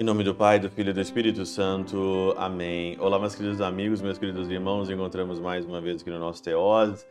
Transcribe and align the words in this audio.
Em 0.00 0.02
nome 0.02 0.24
do 0.24 0.34
Pai, 0.34 0.58
do 0.58 0.70
Filho 0.70 0.88
e 0.88 0.92
do 0.94 1.00
Espírito 1.02 1.44
Santo. 1.44 2.34
Amém. 2.38 2.96
Olá, 2.98 3.18
meus 3.18 3.34
queridos 3.34 3.60
amigos, 3.60 4.00
meus 4.00 4.16
queridos 4.16 4.48
irmãos. 4.48 4.88
Encontramos 4.88 5.38
mais 5.38 5.66
uma 5.66 5.78
vez 5.78 6.00
aqui 6.00 6.08
no 6.08 6.18
nosso 6.18 6.42
Teós. 6.42 7.06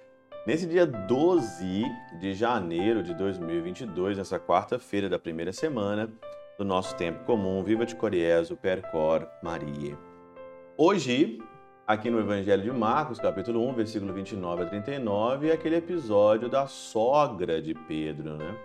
Nesse 0.47 0.65
dia 0.65 0.87
12 0.87 1.85
de 2.19 2.33
janeiro 2.33 3.03
de 3.03 3.13
2022, 3.13 4.17
nessa 4.17 4.39
quarta-feira 4.39 5.07
da 5.07 5.19
primeira 5.19 5.53
semana 5.53 6.11
do 6.57 6.65
nosso 6.65 6.95
tempo 6.95 7.23
comum, 7.25 7.63
Viva 7.63 7.85
de 7.85 7.95
Coriezo, 7.95 8.57
Percor, 8.57 9.27
Maria. 9.43 9.95
Hoje, 10.75 11.37
aqui 11.89 12.07
no 12.11 12.19
Evangelho 12.19 12.61
de 12.61 12.71
Marcos, 12.71 13.17
capítulo 13.17 13.67
1, 13.67 13.73
versículo 13.73 14.13
29 14.13 14.61
a 14.61 14.65
39, 14.67 15.49
é 15.49 15.53
aquele 15.53 15.77
episódio 15.77 16.47
da 16.47 16.67
sogra 16.67 17.59
de 17.59 17.73
Pedro, 17.73 18.37
né? 18.37 18.55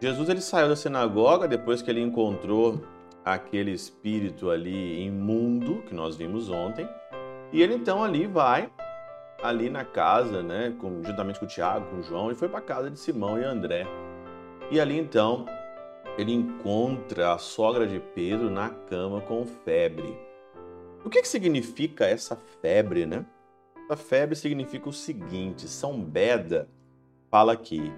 Jesus 0.00 0.28
ele 0.28 0.40
saiu 0.40 0.68
da 0.68 0.74
sinagoga 0.74 1.46
depois 1.46 1.80
que 1.80 1.88
ele 1.88 2.00
encontrou 2.00 2.82
aquele 3.24 3.70
espírito 3.70 4.50
ali 4.50 5.04
imundo 5.04 5.82
que 5.82 5.94
nós 5.94 6.16
vimos 6.16 6.50
ontem. 6.50 6.88
E 7.52 7.62
ele 7.62 7.76
então 7.76 8.02
ali 8.02 8.26
vai 8.26 8.68
ali 9.40 9.70
na 9.70 9.84
casa, 9.84 10.42
né, 10.42 10.74
com, 10.80 11.00
juntamente 11.04 11.38
com 11.38 11.44
o 11.44 11.48
Tiago, 11.48 11.86
com 11.90 11.98
o 11.98 12.02
João, 12.02 12.32
e 12.32 12.34
foi 12.34 12.48
para 12.48 12.58
a 12.58 12.62
casa 12.62 12.90
de 12.90 12.98
Simão 12.98 13.38
e 13.38 13.44
André. 13.44 13.86
E 14.68 14.80
ali 14.80 14.98
então 14.98 15.46
ele 16.18 16.32
encontra 16.32 17.34
a 17.34 17.38
sogra 17.38 17.86
de 17.86 18.00
Pedro 18.00 18.50
na 18.50 18.68
cama 18.68 19.20
com 19.20 19.46
febre. 19.46 20.31
O 21.04 21.10
que, 21.10 21.22
que 21.22 21.28
significa 21.28 22.06
essa 22.06 22.36
febre, 22.60 23.06
né? 23.06 23.24
Essa 23.84 23.96
febre 23.96 24.36
significa 24.36 24.88
o 24.88 24.92
seguinte: 24.92 25.68
São 25.68 26.00
Beda 26.00 26.68
fala 27.30 27.52
aqui 27.52 27.92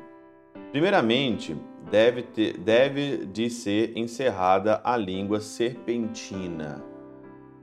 Primeiramente, 0.74 1.56
deve, 1.88 2.22
ter, 2.22 2.58
deve 2.58 3.26
de 3.26 3.48
ser 3.48 3.96
encerrada 3.96 4.80
a 4.82 4.96
língua 4.96 5.40
serpentina. 5.40 6.84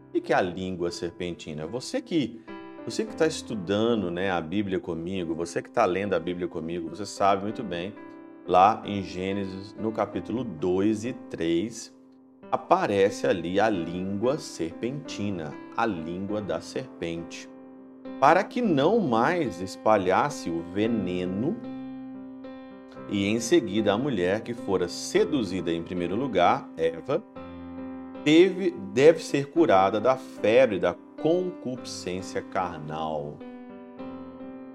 O 0.08 0.22
que 0.22 0.32
é 0.32 0.36
a 0.36 0.42
língua 0.42 0.90
serpentina? 0.92 1.68
Você 1.68 2.02
que 2.02 2.42
você 2.86 3.04
que 3.04 3.12
está 3.12 3.28
estudando 3.28 4.10
né, 4.10 4.32
a 4.32 4.40
Bíblia 4.40 4.80
comigo, 4.80 5.36
você 5.36 5.62
que 5.62 5.68
está 5.68 5.84
lendo 5.84 6.14
a 6.14 6.20
Bíblia 6.20 6.48
comigo, 6.48 6.90
você 6.90 7.06
sabe 7.06 7.44
muito 7.44 7.62
bem, 7.62 7.94
lá 8.48 8.82
em 8.86 9.04
Gênesis, 9.04 9.76
no 9.76 9.92
capítulo 9.92 10.44
2 10.44 11.04
e 11.04 11.14
3, 11.30 11.94
aparece 12.52 13.26
ali 13.26 13.60
a 13.60 13.70
língua 13.70 14.38
serpentina, 14.38 15.54
a 15.76 15.86
língua 15.86 16.42
da 16.42 16.60
serpente, 16.60 17.50
para 18.20 18.44
que 18.44 18.62
não 18.62 19.00
mais 19.00 19.62
espalhasse 19.62 20.50
o 20.50 20.62
veneno 20.74 21.56
e 23.10 23.28
em 23.28 23.40
seguida 23.40 23.94
a 23.94 23.98
mulher 23.98 24.42
que 24.42 24.54
fora 24.54 24.88
seduzida 24.88 25.72
em 25.72 25.84
primeiro 25.84 26.16
lugar, 26.16 26.68
Eva, 26.78 27.22
teve, 28.24 28.72
deve 28.72 29.24
ser 29.24 29.50
curada 29.50 30.00
da 30.00 30.16
febre 30.16 30.80
da 30.80 30.96
concupiscência 31.22 32.42
carnal. 32.42 33.38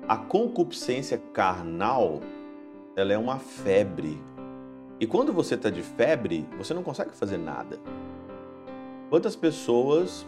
A 0.06 0.16
concupiscência 0.16 1.18
carnal, 1.32 2.20
ela 2.94 3.12
é 3.12 3.18
uma 3.18 3.38
febre. 3.38 4.20
E 4.98 5.06
quando 5.06 5.32
você 5.32 5.54
está 5.54 5.68
de 5.68 5.82
febre, 5.82 6.46
você 6.56 6.72
não 6.72 6.82
consegue 6.82 7.12
fazer 7.12 7.36
nada. 7.36 7.78
Quantas 9.10 9.36
pessoas 9.36 10.26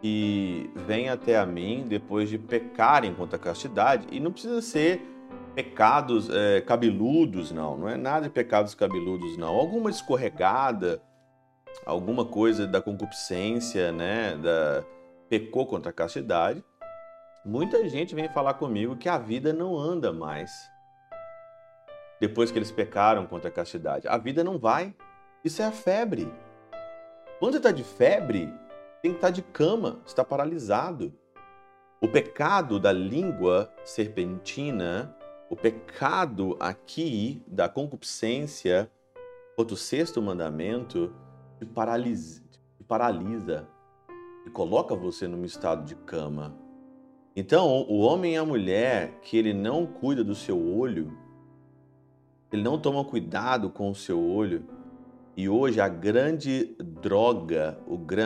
que 0.00 0.70
vêm 0.86 1.08
até 1.08 1.36
a 1.36 1.44
mim 1.44 1.84
depois 1.86 2.28
de 2.28 2.38
pecarem 2.38 3.14
contra 3.14 3.36
a 3.36 3.40
castidade, 3.40 4.06
e 4.12 4.20
não 4.20 4.30
precisa 4.30 4.62
ser 4.62 5.02
pecados 5.54 6.30
é, 6.30 6.60
cabeludos, 6.60 7.50
não. 7.50 7.76
Não 7.76 7.88
é 7.88 7.96
nada 7.96 8.26
de 8.26 8.30
pecados 8.30 8.74
cabeludos, 8.74 9.36
não. 9.36 9.48
Alguma 9.48 9.90
escorregada, 9.90 11.02
alguma 11.84 12.24
coisa 12.24 12.66
da 12.66 12.80
concupiscência, 12.80 13.90
né? 13.90 14.36
Da, 14.36 14.84
pecou 15.28 15.66
contra 15.66 15.90
a 15.90 15.92
castidade. 15.92 16.62
Muita 17.44 17.88
gente 17.88 18.14
vem 18.14 18.28
falar 18.28 18.54
comigo 18.54 18.96
que 18.96 19.08
a 19.08 19.18
vida 19.18 19.52
não 19.52 19.76
anda 19.76 20.12
mais. 20.12 20.50
Depois 22.20 22.50
que 22.50 22.58
eles 22.58 22.72
pecaram 22.72 23.26
contra 23.26 23.48
a 23.48 23.52
castidade. 23.52 24.08
A 24.08 24.18
vida 24.18 24.42
não 24.42 24.58
vai. 24.58 24.94
Isso 25.44 25.62
é 25.62 25.64
a 25.64 25.72
febre. 25.72 26.32
Quando 27.38 27.52
você 27.52 27.58
está 27.58 27.70
de 27.70 27.84
febre, 27.84 28.52
tem 29.00 29.12
que 29.12 29.18
estar 29.18 29.28
tá 29.28 29.32
de 29.32 29.42
cama, 29.42 30.00
está 30.04 30.24
paralisado. 30.24 31.14
O 32.00 32.08
pecado 32.08 32.80
da 32.80 32.92
língua 32.92 33.72
serpentina 33.84 35.16
o 35.50 35.56
pecado 35.56 36.56
aqui 36.60 37.42
da 37.46 37.70
concupiscência, 37.70 38.90
outro 39.56 39.76
sexto 39.76 40.20
mandamento, 40.20 41.10
te 41.58 41.64
paralisa, 41.64 42.42
te 42.76 42.84
paralisa 42.84 43.66
e 44.46 44.50
coloca 44.50 44.94
você 44.94 45.26
num 45.26 45.44
estado 45.46 45.84
de 45.84 45.94
cama. 45.94 46.54
Então, 47.34 47.66
o 47.88 48.00
homem 48.00 48.34
e 48.34 48.36
a 48.36 48.44
mulher 48.44 49.20
que 49.22 49.38
ele 49.38 49.54
não 49.54 49.86
cuida 49.86 50.22
do 50.22 50.34
seu 50.34 50.60
olho, 50.76 51.16
ele 52.52 52.62
não 52.62 52.78
toma 52.78 53.04
cuidado 53.04 53.70
com 53.70 53.90
o 53.90 53.94
seu 53.94 54.20
olho, 54.20 54.64
e 55.36 55.48
hoje 55.48 55.80
a 55.80 55.88
grande 55.88 56.76
droga, 56.80 57.78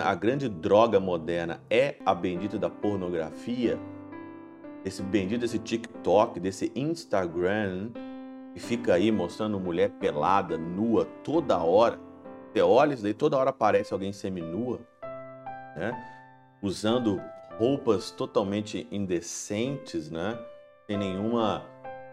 a 0.04 0.14
grande 0.14 0.48
droga 0.48 0.98
moderna 0.98 1.60
é 1.68 1.96
a 2.06 2.14
bendita 2.14 2.58
da 2.58 2.70
pornografia 2.70 3.78
desse 4.82 5.02
bendito 5.02 5.40
desse 5.40 5.58
TikTok, 5.58 6.40
desse 6.40 6.72
Instagram, 6.74 7.90
que 8.54 8.60
fica 8.60 8.94
aí 8.94 9.10
mostrando 9.10 9.58
mulher 9.58 9.90
pelada, 9.90 10.58
nua, 10.58 11.04
toda 11.22 11.62
hora. 11.62 11.98
Você 12.52 12.60
olha 12.60 12.94
isso 12.94 13.02
daí, 13.02 13.14
toda 13.14 13.36
hora 13.36 13.50
aparece 13.50 13.92
alguém 13.92 14.12
seminua, 14.12 14.80
né? 15.76 15.92
Usando 16.62 17.20
roupas 17.58 18.10
totalmente 18.10 18.86
indecentes, 18.90 20.10
né? 20.10 20.38
Sem 20.86 20.98
nenhuma, 20.98 21.64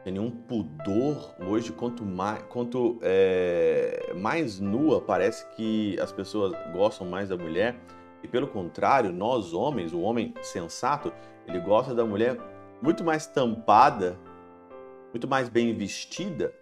sem 0.04 0.14
nenhum 0.14 0.32
pudor. 0.32 1.36
Hoje, 1.40 1.72
quanto 1.72 2.06
mais, 2.06 2.42
quanto 2.44 3.00
é, 3.02 4.14
mais 4.16 4.60
nua 4.60 5.02
parece 5.02 5.48
que 5.56 6.00
as 6.00 6.12
pessoas 6.12 6.54
gostam 6.74 7.08
mais 7.08 7.30
da 7.30 7.38
mulher. 7.38 7.76
E 8.24 8.28
pelo 8.28 8.48
contrário, 8.48 9.12
nós 9.12 9.54
homens, 9.54 9.94
o 9.94 10.02
homem 10.02 10.34
sensato, 10.42 11.12
ele 11.48 11.60
gosta 11.60 11.94
da 11.94 12.06
mulher 12.06 12.38
muito 12.82 13.04
mais 13.04 13.26
tampada, 13.26 14.18
muito 15.12 15.28
mais 15.28 15.50
bem 15.50 15.74
vestida 15.74 16.54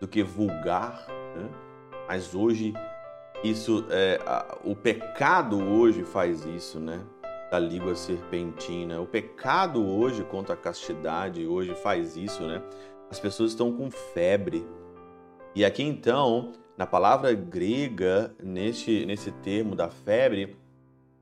do 0.00 0.08
que 0.08 0.22
vulgar. 0.22 1.06
Né? 1.36 1.48
Mas 2.08 2.34
hoje 2.34 2.72
isso, 3.42 3.84
é, 3.90 4.18
o 4.64 4.74
pecado 4.76 5.60
hoje 5.60 6.04
faz 6.04 6.44
isso, 6.44 6.78
né? 6.78 7.00
Da 7.52 7.58
língua 7.58 7.94
serpentina. 7.94 8.98
O 8.98 9.06
pecado 9.06 9.86
hoje 9.86 10.24
contra 10.24 10.54
a 10.54 10.56
castidade 10.56 11.46
hoje 11.46 11.74
faz 11.74 12.16
isso, 12.16 12.42
né? 12.44 12.62
As 13.10 13.20
pessoas 13.20 13.50
estão 13.50 13.70
com 13.70 13.90
febre. 13.90 14.66
E 15.54 15.62
aqui 15.62 15.82
então, 15.82 16.52
na 16.78 16.86
palavra 16.86 17.34
grega, 17.34 18.34
nesse, 18.42 19.04
nesse 19.04 19.30
termo 19.30 19.76
da 19.76 19.90
febre, 19.90 20.56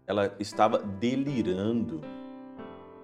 ela 0.07 0.33
estava 0.39 0.79
delirando 0.79 2.01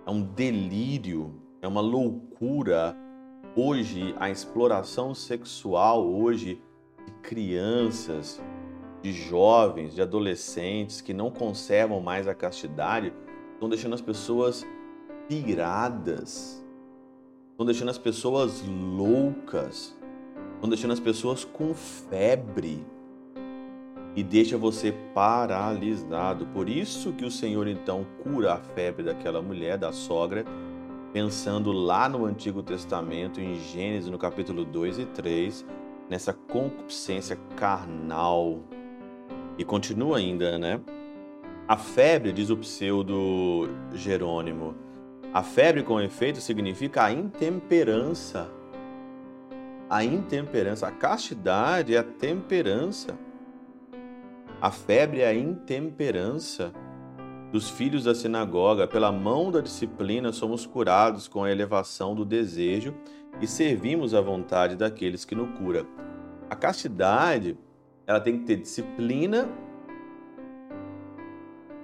é 0.07 0.11
um 0.11 0.23
delírio, 0.23 1.35
é 1.61 1.67
uma 1.67 1.81
loucura. 1.81 2.97
Hoje, 3.57 4.15
a 4.21 4.31
exploração 4.31 5.13
sexual 5.15 6.07
hoje 6.07 6.63
de 7.05 7.13
crianças, 7.23 8.41
de 9.07 9.13
jovens, 9.13 9.95
de 9.95 10.03
adolescentes 10.03 11.01
que 11.01 11.15
não 11.15 11.31
conservam 11.31 12.01
mais 12.01 12.27
a 12.27 12.35
castidade, 12.35 13.13
estão 13.55 13.69
deixando 13.69 13.95
as 13.95 14.01
pessoas 14.01 14.67
piradas, 15.29 16.65
estão 17.53 17.65
deixando 17.65 17.91
as 17.91 17.99
pessoas 17.99 18.65
loucas, 18.67 19.97
estão 20.55 20.69
deixando 20.69 20.93
as 20.93 20.99
pessoas 20.99 21.45
com 21.45 21.73
febre 21.73 22.85
e 24.17 24.25
deixa 24.25 24.59
você 24.59 24.93
paralisado. 25.15 26.47
Por 26.47 26.69
isso 26.69 27.13
que 27.13 27.25
o 27.25 27.31
Senhor 27.31 27.69
então 27.69 28.05
cura 28.25 28.55
a 28.55 28.59
febre 28.59 29.05
daquela 29.05 29.41
mulher, 29.41 29.79
da 29.79 29.93
sogra, 29.93 30.45
pensando 31.13 31.71
lá 31.71 32.09
no 32.09 32.25
Antigo 32.25 32.61
Testamento, 32.61 33.41
em 33.41 33.55
Gênesis, 33.55 34.11
no 34.11 34.19
capítulo 34.19 34.65
2 34.65 34.99
e 34.99 35.07
3, 35.07 35.65
nessa 36.11 36.33
concupiscência 36.33 37.39
carnal. 37.57 38.59
E 39.59 39.65
continua 39.65 40.19
ainda, 40.19 40.59
né? 40.59 40.81
A 41.67 41.77
febre, 41.77 42.33
diz 42.33 42.51
o 42.51 42.57
pseudo 42.57 43.69
Jerônimo, 43.93 44.75
a 45.33 45.43
febre 45.43 45.83
com 45.83 46.01
efeito 46.01 46.41
significa 46.41 47.05
a 47.05 47.13
intemperança. 47.13 48.49
A 49.89 50.05
intemperança, 50.05 50.89
a 50.89 50.91
castidade 50.93 51.95
é 51.95 51.99
a 51.99 52.03
temperança. 52.05 53.19
A 54.61 54.71
febre 54.71 55.21
é 55.21 55.29
a 55.29 55.35
intemperança. 55.35 56.73
dos 57.53 57.71
filhos 57.71 58.05
da 58.05 58.15
sinagoga, 58.15 58.87
pela 58.87 59.11
mão 59.11 59.51
da 59.51 59.61
disciplina, 59.61 60.33
somos 60.33 60.67
curados 60.67 61.29
com 61.29 61.45
a 61.45 61.51
elevação 61.51 62.15
do 62.15 62.25
desejo 62.25 62.95
e 63.41 63.47
servimos 63.47 64.15
à 64.15 64.21
vontade 64.21 64.77
daqueles 64.77 65.25
que 65.25 65.35
nos 65.35 65.57
cura. 65.59 65.87
A 66.51 66.57
castidade, 66.57 67.57
ela 68.07 68.21
tem 68.21 68.39
que 68.39 68.45
ter 68.45 68.57
disciplina. 68.57 69.49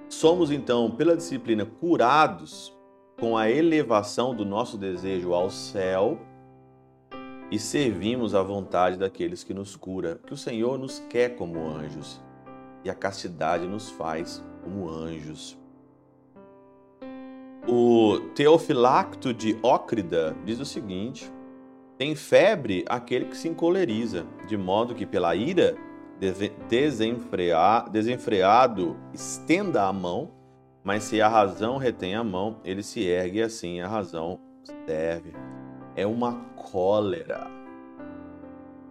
Somos 0.07 0.51
então, 0.51 0.89
pela 0.91 1.17
disciplina, 1.17 1.65
curados 1.65 2.73
com 3.19 3.37
a 3.37 3.49
elevação 3.49 4.33
do 4.33 4.45
nosso 4.45 4.77
desejo 4.77 5.33
ao 5.33 5.49
céu 5.49 6.17
e 7.51 7.59
servimos 7.59 8.33
à 8.33 8.41
vontade 8.41 8.97
daqueles 8.97 9.43
que 9.43 9.53
nos 9.53 9.75
cura, 9.75 10.19
que 10.25 10.33
o 10.33 10.37
Senhor 10.37 10.77
nos 10.77 10.99
quer 11.09 11.35
como 11.35 11.67
anjos 11.67 12.21
e 12.83 12.89
a 12.89 12.95
castidade 12.95 13.67
nos 13.67 13.89
faz 13.89 14.43
como 14.63 14.89
anjos. 14.89 15.57
O 17.67 18.19
Teofilacto 18.35 19.33
de 19.33 19.57
Ócrida 19.63 20.35
diz 20.45 20.59
o 20.59 20.65
seguinte: 20.65 21.31
tem 21.97 22.15
febre 22.15 22.83
aquele 22.89 23.25
que 23.25 23.37
se 23.37 23.47
encoleriza, 23.47 24.25
de 24.47 24.57
modo 24.57 24.95
que 24.95 25.05
pela 25.05 25.35
ira 25.35 25.77
desenfreado 27.91 28.97
estenda 29.13 29.83
a 29.83 29.93
mão, 29.93 30.31
mas 30.83 31.03
se 31.03 31.21
a 31.21 31.27
razão 31.27 31.77
retém 31.77 32.15
a 32.15 32.23
mão, 32.23 32.59
ele 32.63 32.83
se 32.83 33.03
ergue 33.03 33.39
e 33.39 33.43
assim 33.43 33.81
a 33.81 33.87
razão 33.87 34.39
serve. 34.85 35.33
É 35.95 36.05
uma 36.05 36.33
cólera. 36.55 37.47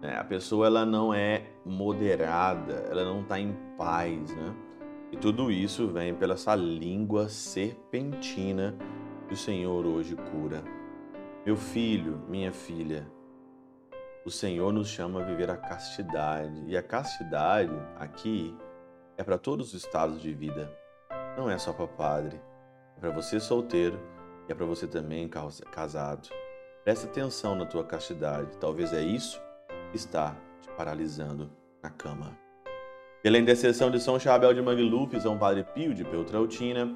É, 0.01 0.17
a 0.17 0.23
pessoa 0.23 0.67
ela 0.67 0.85
não 0.85 1.13
é 1.13 1.43
moderada, 1.65 2.85
ela 2.89 3.05
não 3.05 3.21
está 3.21 3.39
em 3.39 3.55
paz, 3.77 4.35
né? 4.35 4.53
E 5.11 5.17
tudo 5.17 5.51
isso 5.51 5.87
vem 5.87 6.13
pela 6.13 6.33
essa 6.33 6.55
língua 6.55 7.29
serpentina 7.29 8.75
que 9.27 9.33
o 9.33 9.37
Senhor 9.37 9.85
hoje 9.85 10.15
cura. 10.31 10.63
Meu 11.45 11.55
filho, 11.55 12.19
minha 12.27 12.51
filha, 12.51 13.07
o 14.25 14.31
Senhor 14.31 14.71
nos 14.71 14.87
chama 14.87 15.21
a 15.21 15.23
viver 15.23 15.49
a 15.49 15.57
castidade. 15.57 16.63
E 16.67 16.77
a 16.77 16.83
castidade 16.83 17.73
aqui 17.97 18.55
é 19.17 19.23
para 19.23 19.37
todos 19.37 19.73
os 19.73 19.83
estados 19.83 20.21
de 20.21 20.33
vida. 20.33 20.71
Não 21.37 21.49
é 21.49 21.57
só 21.57 21.73
para 21.73 21.87
padre, 21.87 22.39
é 22.97 22.99
para 22.99 23.09
você 23.09 23.39
solteiro 23.39 23.99
e 24.47 24.51
é 24.51 24.55
para 24.55 24.65
você 24.65 24.87
também 24.87 25.29
casado. 25.71 26.29
Presta 26.83 27.07
atenção 27.07 27.55
na 27.55 27.65
tua 27.65 27.83
castidade. 27.83 28.57
Talvez 28.59 28.93
é 28.93 29.01
isso 29.01 29.41
que 29.91 29.97
está 29.97 30.35
te 30.61 30.69
paralisando 30.77 31.51
na 31.81 31.89
cama. 31.89 32.37
Pela 33.21 33.37
intercessão 33.37 33.89
de 33.89 33.99
São 33.99 34.19
Chabel 34.19 34.53
de 34.53 34.61
Mangluf, 34.61 35.19
São 35.21 35.37
Padre 35.37 35.63
Pio 35.63 35.93
de 35.93 36.03
Peltrautina, 36.03 36.93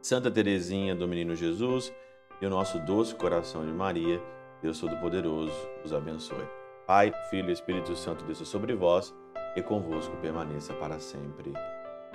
Santa 0.00 0.30
Teresinha 0.30 0.94
do 0.94 1.08
Menino 1.08 1.34
Jesus 1.34 1.92
e 2.40 2.46
o 2.46 2.50
nosso 2.50 2.78
doce 2.80 3.14
coração 3.14 3.66
de 3.66 3.72
Maria, 3.72 4.22
Deus 4.62 4.78
Todo-Poderoso 4.80 5.52
os 5.84 5.92
abençoe. 5.92 6.46
Pai, 6.86 7.12
Filho 7.30 7.50
e 7.50 7.52
Espírito 7.52 7.94
Santo 7.94 8.24
desça 8.24 8.44
sobre 8.44 8.74
vós 8.74 9.14
e 9.54 9.62
convosco 9.62 10.16
permaneça 10.16 10.72
para 10.74 10.98
sempre. 10.98 11.52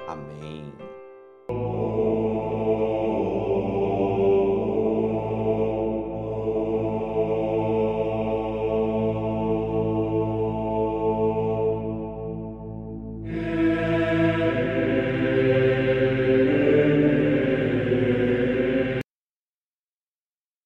Amém. 0.08 0.74